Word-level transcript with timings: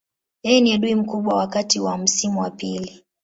Yeye 0.43 0.61
ni 0.61 0.73
adui 0.73 0.95
mkubwa 0.95 1.35
wakati 1.35 1.79
wa 1.79 1.97
msimu 1.97 2.39
wa 2.41 2.49
pili. 2.49 3.05